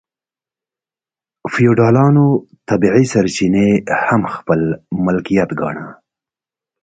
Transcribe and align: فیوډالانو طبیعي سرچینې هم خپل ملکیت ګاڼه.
فیوډالانو 1.53 2.25
طبیعي 2.69 3.05
سرچینې 3.13 3.67
هم 4.07 4.21
خپل 4.35 4.59
ملکیت 5.05 5.49
ګاڼه. 5.59 5.87